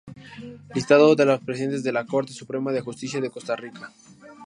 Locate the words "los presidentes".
1.27-1.83